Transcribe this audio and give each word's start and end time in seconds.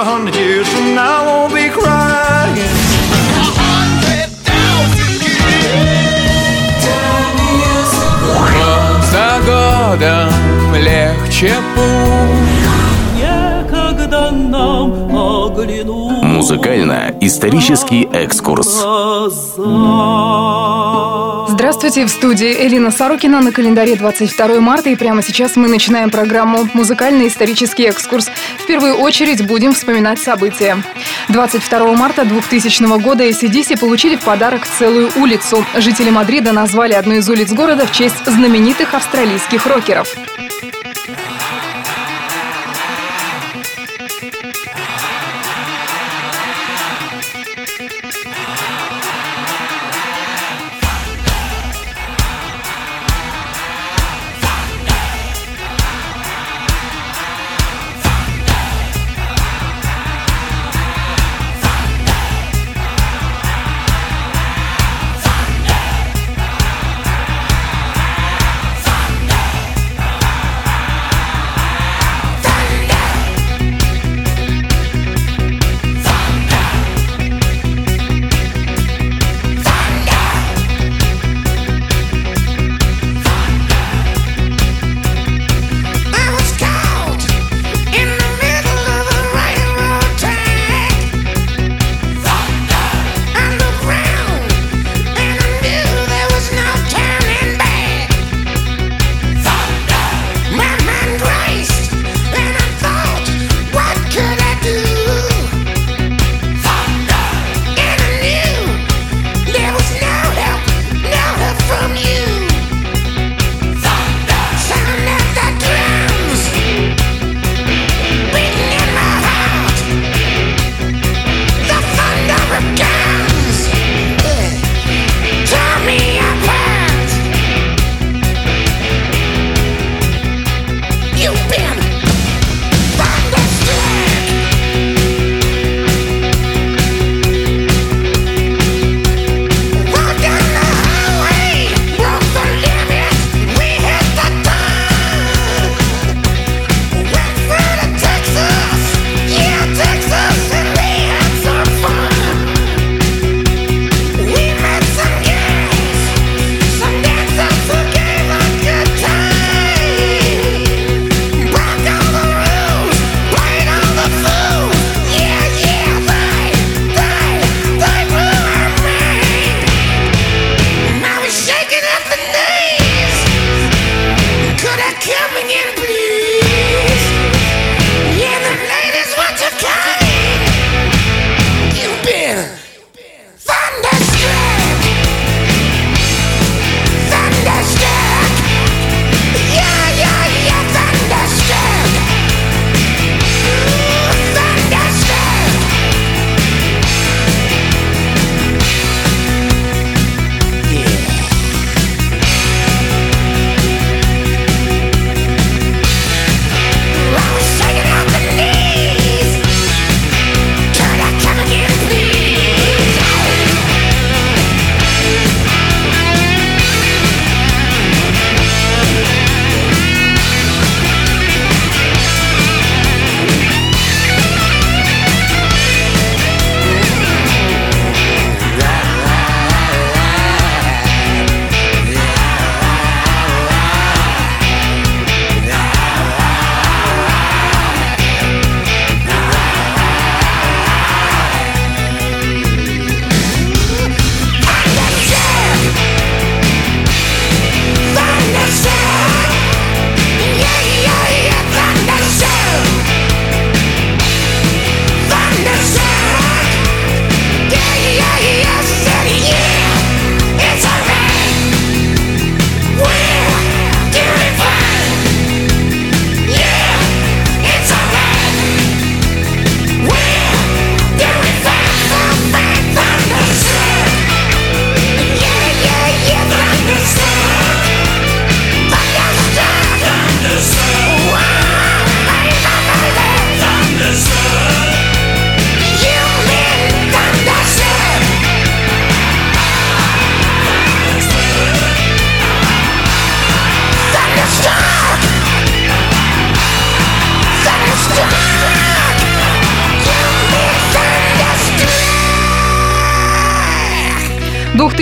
a 0.00 0.04
hundred 0.04 0.34
years 0.36 0.66
from 0.72 0.94
now, 0.94 1.22
I 1.22 1.26
won't 1.26 1.52
be 1.54 1.68
crying. 1.68 2.76
За 9.12 9.38
годом 9.44 10.74
легче 10.74 11.54
путь 11.74 11.99
Музыкально-исторический 16.51 18.09
экскурс. 18.11 18.67
Здравствуйте, 21.47 22.05
в 22.05 22.09
студии 22.09 22.67
Элина 22.67 22.91
Сорокина 22.91 23.39
на 23.39 23.53
календаре 23.53 23.95
22 23.95 24.59
марта. 24.59 24.89
И 24.89 24.97
прямо 24.97 25.21
сейчас 25.21 25.55
мы 25.55 25.69
начинаем 25.69 26.09
программу 26.09 26.67
«Музыкальный-исторический 26.73 27.83
экскурс». 27.83 28.29
В 28.57 28.65
первую 28.67 28.95
очередь 28.95 29.47
будем 29.47 29.71
вспоминать 29.71 30.19
события. 30.19 30.83
22 31.29 31.93
марта 31.93 32.25
2000 32.25 32.99
года 33.01 33.25
ACDC 33.25 33.79
получили 33.79 34.17
в 34.17 34.21
подарок 34.25 34.67
целую 34.77 35.09
улицу. 35.15 35.65
Жители 35.77 36.09
Мадрида 36.09 36.51
назвали 36.51 36.91
одну 36.91 37.13
из 37.13 37.29
улиц 37.29 37.53
города 37.53 37.85
в 37.85 37.93
честь 37.93 38.25
знаменитых 38.25 38.93
австралийских 38.93 39.65
рокеров. 39.67 40.13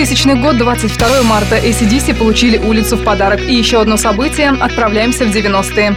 2000 0.00 0.40
год, 0.40 0.56
22 0.56 1.22
марта. 1.24 1.58
ACDC 1.58 2.14
получили 2.14 2.56
улицу 2.56 2.96
в 2.96 3.04
подарок. 3.04 3.40
И 3.42 3.54
еще 3.54 3.82
одно 3.82 3.98
событие. 3.98 4.48
Отправляемся 4.48 5.26
в 5.26 5.28
90-е. 5.28 5.94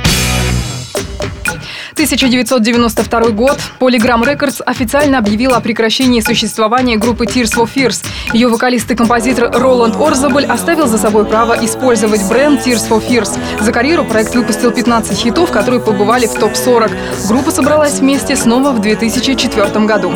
1992 1.93 3.29
год. 3.29 3.57
Polygram 3.79 4.23
Records 4.25 4.61
официально 4.65 5.19
объявила 5.19 5.55
о 5.55 5.61
прекращении 5.61 6.19
существования 6.19 6.97
группы 6.97 7.23
Tears 7.23 7.55
for 7.55 7.69
Fears. 7.73 8.03
Ее 8.33 8.49
вокалист 8.49 8.91
и 8.91 8.95
композитор 8.95 9.49
Роланд 9.53 9.95
Орзабель 9.95 10.47
оставил 10.47 10.87
за 10.87 10.97
собой 10.97 11.23
право 11.23 11.53
использовать 11.63 12.27
бренд 12.27 12.59
Tears 12.59 12.89
for 12.89 13.01
Fears. 13.07 13.39
За 13.61 13.71
карьеру 13.71 14.03
проект 14.03 14.35
выпустил 14.35 14.71
15 14.71 15.17
хитов, 15.17 15.49
которые 15.49 15.79
побывали 15.79 16.25
в 16.25 16.33
топ-40. 16.33 16.91
Группа 17.29 17.51
собралась 17.51 17.99
вместе 17.99 18.35
снова 18.35 18.71
в 18.71 18.81
2004 18.81 19.85
году. 19.85 20.13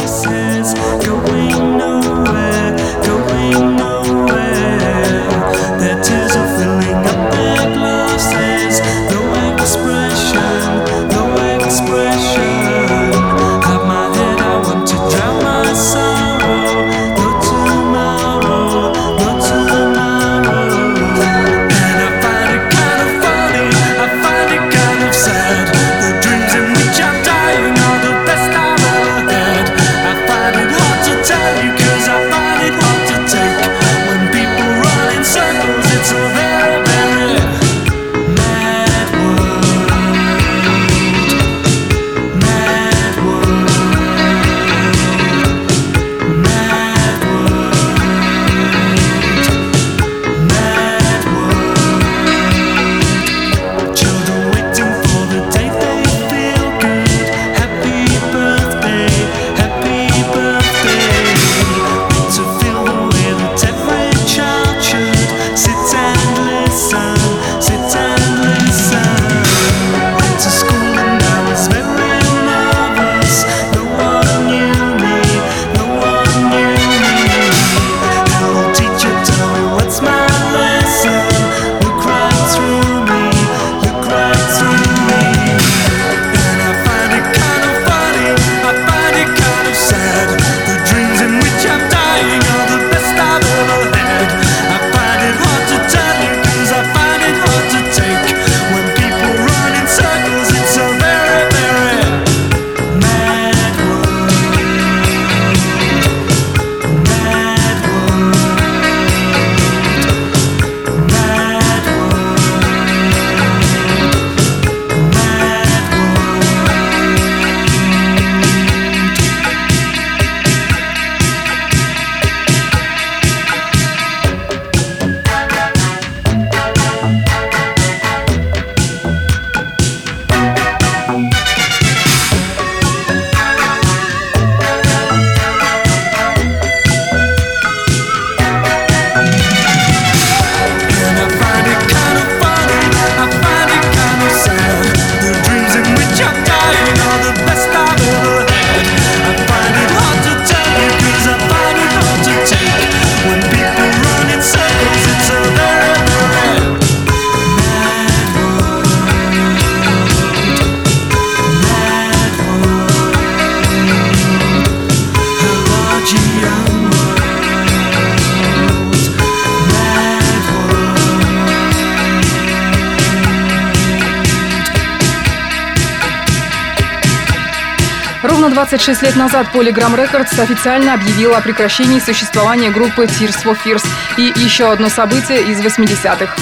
Ровно 178.48 178.62
26 178.62 179.02
лет 179.02 179.16
назад 179.18 179.48
Polygram 179.54 179.94
Records 179.98 180.42
официально 180.42 180.94
объявила 180.94 181.36
о 181.36 181.42
прекращении 181.42 182.00
существования 182.00 182.72
группы 182.72 183.04
Tears 183.04 183.44
for 183.44 183.58
Fears. 183.62 183.86
И 184.16 184.32
еще 184.40 184.72
одно 184.72 184.88
событие 184.88 185.42
из 185.42 185.60
80-х. 185.60 186.34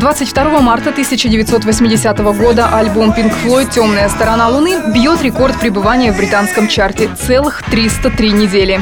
22 0.00 0.60
марта 0.62 0.88
1980 0.88 2.18
года 2.38 2.74
альбом 2.74 3.10
Pink 3.10 3.34
Floyd 3.44 3.70
«Темная 3.70 4.08
сторона 4.08 4.48
Луны» 4.48 4.90
бьет 4.94 5.20
рекорд 5.20 5.60
пребывания 5.60 6.12
в 6.12 6.16
британском 6.16 6.66
чарте– 6.66 7.10
целых 7.26 7.62
303 7.70 8.32
недели. 8.32 8.80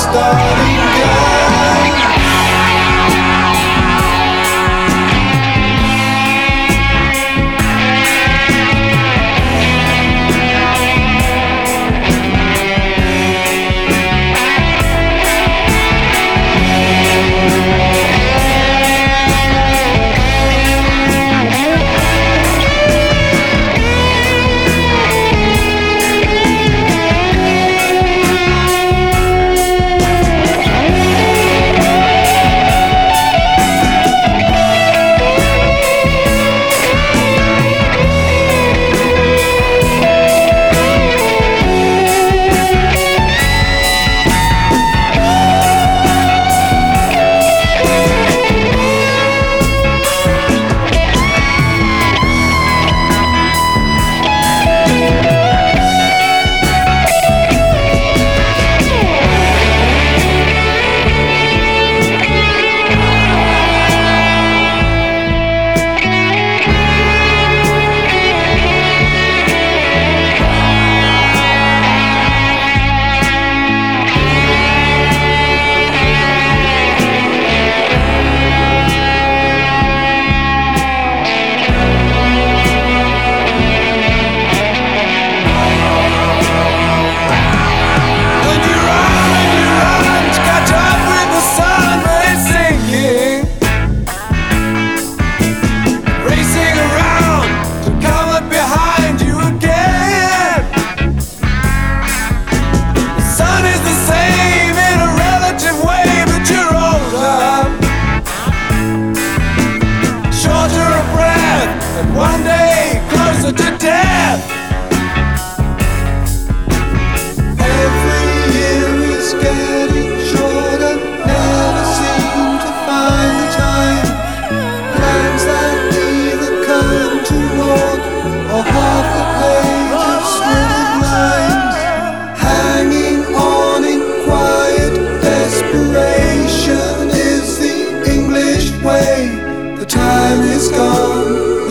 starting 0.00 0.79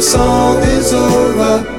song 0.01 0.63
is. 0.63 1.78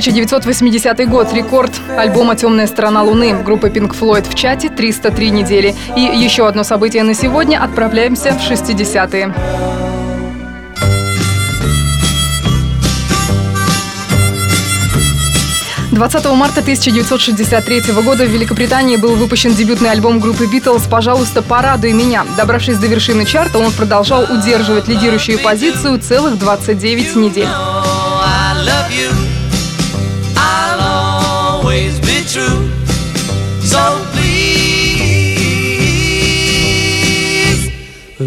1980 0.00 1.08
год. 1.10 1.30
Рекорд 1.34 1.72
альбома 1.94 2.34
«Темная 2.34 2.66
сторона 2.66 3.02
Луны» 3.02 3.34
группы 3.42 3.68
Pink 3.68 3.94
Floyd 3.98 4.26
в 4.28 4.34
чате 4.34 4.70
303 4.70 5.30
недели. 5.30 5.74
И 5.94 6.00
еще 6.00 6.48
одно 6.48 6.64
событие 6.64 7.02
на 7.02 7.12
сегодня. 7.12 7.62
Отправляемся 7.62 8.32
в 8.32 8.50
60-е. 8.50 9.34
Двадцатого 15.92 16.34
марта 16.34 16.60
1963 16.60 17.92
года 18.02 18.24
в 18.24 18.30
Великобритании 18.30 18.96
был 18.96 19.16
выпущен 19.16 19.52
дебютный 19.52 19.90
альбом 19.90 20.18
группы 20.18 20.44
Beatles 20.44 20.88
«Пожалуйста, 20.88 21.42
порадуй 21.42 21.92
меня». 21.92 22.24
Добравшись 22.38 22.78
до 22.78 22.86
вершины 22.86 23.26
чарта, 23.26 23.58
он 23.58 23.70
продолжал 23.70 24.22
удерживать 24.22 24.88
лидирующую 24.88 25.38
позицию 25.40 25.98
целых 25.98 26.38
29 26.38 27.16
недель. 27.16 27.48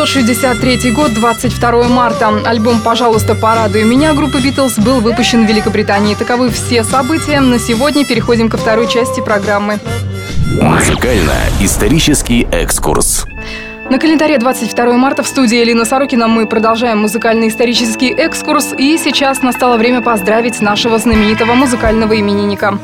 1963 0.00 0.92
год, 0.92 1.12
22 1.12 1.88
марта. 1.88 2.32
Альбом 2.46 2.80
«Пожалуйста, 2.80 3.34
порадуй 3.34 3.82
меня» 3.82 4.14
группы 4.14 4.40
«Битлз» 4.40 4.78
был 4.78 5.00
выпущен 5.00 5.44
в 5.44 5.48
Великобритании. 5.48 6.14
Таковы 6.14 6.48
все 6.48 6.84
события. 6.84 7.38
На 7.40 7.58
сегодня 7.58 8.06
переходим 8.06 8.48
ко 8.48 8.56
второй 8.56 8.88
части 8.88 9.20
программы. 9.20 9.78
Музыкально-исторический 10.58 12.48
экскурс. 12.50 13.26
На 13.90 13.98
календаре 13.98 14.38
22 14.38 14.96
марта 14.96 15.22
в 15.22 15.26
студии 15.26 15.62
Элина 15.62 15.84
Сорокина 15.84 16.28
мы 16.28 16.46
продолжаем 16.46 17.00
музыкальный 17.00 17.48
исторический 17.48 18.08
экскурс. 18.08 18.72
И 18.78 18.96
сейчас 18.96 19.42
настало 19.42 19.76
время 19.76 20.00
поздравить 20.00 20.62
нашего 20.62 20.96
знаменитого 20.96 21.52
музыкального 21.52 22.18
именинника. 22.18 22.78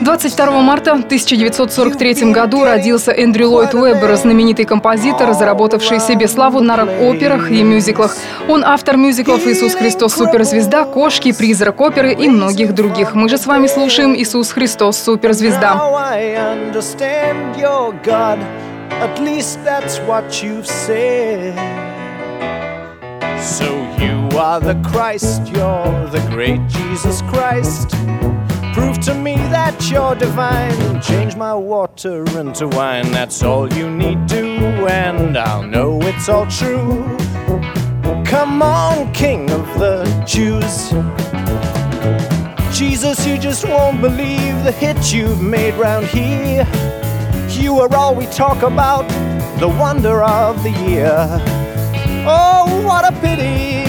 22 0.00 0.60
марта 0.62 0.94
в 0.94 1.04
1943 1.04 2.32
году 2.32 2.64
родился 2.64 3.12
Эндрю 3.12 3.50
Ллойд 3.50 3.74
Уэббер, 3.74 4.16
знаменитый 4.16 4.64
композитор, 4.64 5.34
заработавший 5.34 6.00
себе 6.00 6.26
славу 6.26 6.60
на 6.60 6.76
рок-операх 6.78 7.50
и 7.50 7.62
мюзиклах. 7.62 8.16
Он 8.48 8.64
автор 8.64 8.96
мюзиклов 8.96 9.46
«Иисус 9.46 9.74
Христос. 9.74 10.14
Суперзвезда», 10.14 10.86
«Кошки», 10.86 11.32
«Призрак 11.32 11.78
оперы» 11.78 12.14
и 12.14 12.30
многих 12.30 12.74
других. 12.74 13.14
Мы 13.14 13.28
же 13.28 13.36
с 13.36 13.44
вами 13.44 13.66
слушаем 13.66 14.16
«Иисус 14.16 14.52
Христос. 14.52 14.96
Суперзвезда». 14.96 15.74
At 19.02 19.20
least 19.20 19.58
that's 19.62 19.98
what 20.06 20.42
you've 20.42 20.64
said. 20.64 21.95
So 23.46 23.76
you 24.00 24.36
are 24.36 24.58
the 24.58 24.74
Christ, 24.84 25.46
you're 25.46 26.08
the 26.08 26.20
great 26.30 26.60
Jesus 26.66 27.22
Christ. 27.22 27.90
Prove 28.74 28.98
to 29.02 29.14
me 29.14 29.36
that 29.36 29.88
you're 29.88 30.16
divine. 30.16 31.00
Change 31.00 31.36
my 31.36 31.54
water 31.54 32.24
into 32.38 32.66
wine. 32.66 33.08
That's 33.12 33.44
all 33.44 33.72
you 33.72 33.88
need 33.88 34.28
to, 34.30 34.42
and 34.88 35.38
I'll 35.38 35.62
know 35.62 36.00
it's 36.02 36.28
all 36.28 36.48
true. 36.48 37.16
Come 38.26 38.62
on, 38.62 39.12
King 39.14 39.48
of 39.52 39.66
the 39.78 40.04
Jews. 40.26 40.90
Jesus, 42.76 43.24
you 43.26 43.38
just 43.38 43.64
won't 43.64 44.00
believe 44.00 44.64
the 44.64 44.72
hit 44.72 45.14
you've 45.14 45.40
made 45.40 45.74
round 45.74 46.06
here. 46.06 46.66
You 47.48 47.78
are 47.78 47.94
all 47.94 48.14
we 48.14 48.26
talk 48.26 48.62
about, 48.62 49.08
the 49.60 49.68
wonder 49.68 50.24
of 50.24 50.62
the 50.64 50.70
year. 50.70 51.55
Oh, 52.28 52.82
what 52.84 53.04
a 53.04 53.12
pity 53.20 53.88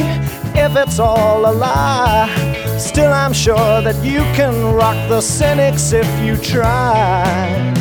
if 0.60 0.76
it's 0.76 1.00
all 1.00 1.50
a 1.50 1.54
lie. 1.54 2.78
Still, 2.78 3.12
I'm 3.12 3.34
sure 3.34 3.82
that 3.82 4.04
you 4.04 4.20
can 4.36 4.76
rock 4.76 4.98
the 5.10 5.22
cynics 5.22 5.92
if 5.92 6.08
you 6.24 6.38
try. 6.38 7.74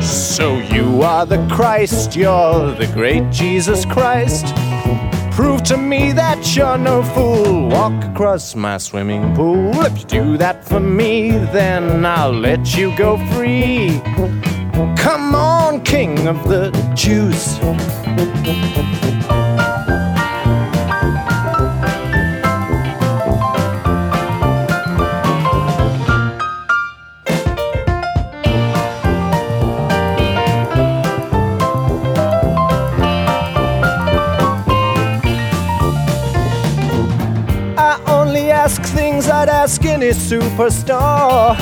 So, 0.00 0.58
you 0.58 1.02
are 1.02 1.24
the 1.24 1.46
Christ, 1.48 2.16
you're 2.16 2.74
the 2.74 2.90
great 2.92 3.30
Jesus 3.30 3.84
Christ. 3.84 4.46
Prove 5.30 5.62
to 5.64 5.76
me 5.76 6.12
that 6.12 6.56
you're 6.56 6.78
no 6.78 7.02
fool. 7.02 7.68
Walk 7.68 8.04
across 8.04 8.56
my 8.56 8.78
swimming 8.78 9.34
pool. 9.36 9.72
If 9.86 10.00
you 10.00 10.04
do 10.06 10.36
that 10.38 10.64
for 10.64 10.80
me, 10.80 11.30
then 11.30 12.04
I'll 12.04 12.32
let 12.32 12.76
you 12.76 12.96
go 12.96 13.18
free. 13.32 14.00
Come 14.96 15.34
on, 15.34 15.82
king 15.84 16.26
of 16.26 16.48
the 16.48 16.70
Jews. 16.94 17.58
Any 39.84 40.10
superstar. 40.10 41.56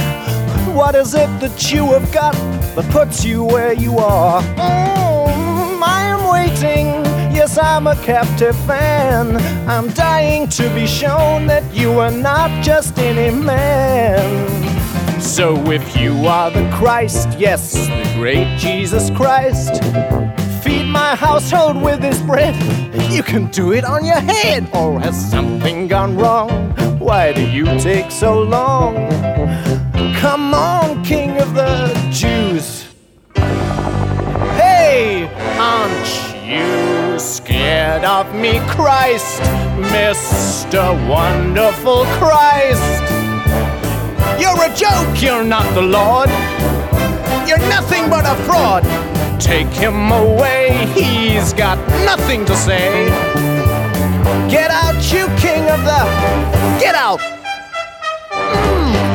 What 0.75 0.95
is 0.95 1.15
it 1.15 1.29
that 1.41 1.73
you 1.73 1.87
have 1.93 2.13
got 2.13 2.35
that 2.75 2.89
puts 2.91 3.25
you 3.25 3.43
where 3.45 3.73
you 3.73 3.99
are? 3.99 4.41
Mm, 4.43 5.83
I 5.83 6.03
am 6.05 6.31
waiting. 6.31 6.87
Yes, 7.35 7.59
I'm 7.59 7.87
a 7.87 7.97
captive 7.97 8.57
fan. 8.67 9.37
I'm 9.69 9.89
dying 9.89 10.49
to 10.51 10.69
be 10.75 10.87
shown 10.87 11.49
that 11.49 11.65
you 11.75 11.99
are 11.99 12.11
not 12.11 12.51
just 12.63 12.99
any 12.99 13.35
man. 13.35 15.21
So 15.21 15.57
if 15.71 15.97
you 15.97 16.15
are 16.27 16.51
the 16.51 16.71
Christ, 16.73 17.29
yes, 17.39 17.73
the 17.73 18.13
great 18.17 18.59
Jesus 18.59 19.11
Christ, 19.11 19.83
feed 20.63 20.85
my 20.85 21.17
household 21.17 21.83
with 21.83 22.01
this 22.01 22.21
bread. 22.23 22.55
You 23.11 23.23
can 23.23 23.51
do 23.51 23.73
it 23.73 23.85
on 23.85 24.05
your 24.05 24.21
head, 24.21 24.69
or 24.73 25.01
has 25.01 25.31
something 25.31 25.89
gone 25.89 26.17
wrong? 26.17 26.70
Why 27.01 27.33
do 27.33 27.41
you 27.41 27.65
take 27.79 28.11
so 28.11 28.43
long? 28.43 28.95
Come 30.17 30.53
on, 30.53 31.03
King 31.03 31.41
of 31.41 31.55
the 31.55 31.89
Jews. 32.13 32.85
Hey, 34.61 35.25
aren't 35.59 36.45
you 36.45 37.19
scared 37.19 38.05
of 38.05 38.35
me, 38.35 38.61
Christ, 38.69 39.41
Mr. 39.91 40.93
Wonderful 41.09 42.05
Christ? 42.21 43.03
You're 44.39 44.63
a 44.63 44.77
joke, 44.77 45.23
you're 45.23 45.43
not 45.43 45.65
the 45.75 45.81
Lord. 45.81 46.29
You're 47.49 47.67
nothing 47.71 48.11
but 48.11 48.27
a 48.27 48.37
fraud. 48.45 48.85
Take 49.41 49.69
him 49.69 50.13
away, 50.13 50.87
he's 50.95 51.55
got 51.55 51.79
nothing 52.05 52.45
to 52.45 52.55
say. 52.55 53.50
Get 54.51 54.73
out, 54.73 54.97
you 55.13 55.29
king 55.39 55.63
of 55.71 55.85
the. 55.85 56.01
Get 56.81 56.97
out! 56.97 57.21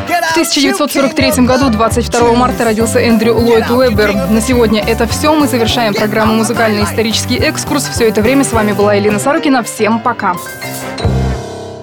Get 0.08 0.24
В 0.24 0.38
out, 0.38 0.38
you 0.38 0.45
king 0.45 0.71
1943 0.71 1.30
of 1.30 1.45
году, 1.45 1.69
the 1.69 1.76
22 1.76 2.36
марта, 2.36 2.63
родился 2.63 3.00
Эндрю 3.00 3.34
Ллойд 3.36 3.69
Уэббер. 3.69 4.13
На 4.30 4.39
сегодня 4.39 4.82
это 4.82 5.08
все. 5.08 5.36
Мы 5.36 5.50
завершаем 5.50 5.93
программу 5.93 6.36
«Музыкальный 6.36 6.86
исторический 6.86 7.36
экскурс». 7.36 7.84
Все 7.89 8.08
это 8.08 8.21
время 8.21 8.45
с 8.45 8.54
вами 8.54 8.71
была 8.71 8.93
Елена 8.93 9.19
Сорокина. 9.19 9.62
Всем 9.62 10.00
пока. 10.00 10.36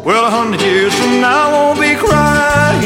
Well, 0.03 0.25
a 0.25 0.31
hundred 0.31 0.63
years 0.63 0.95
from 0.95 1.21
now, 1.21 1.51
I 1.51 1.53
won't 1.53 1.79
be 1.79 1.95
crying. 1.95 2.83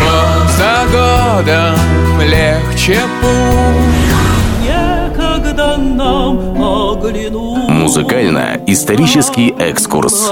Год 0.00 0.50
за 0.56 0.86
годом 0.90 2.20
легче 2.22 2.98
путь 3.20 4.01
Музыкально-исторический 7.68 9.50
экскурс. 9.58 10.30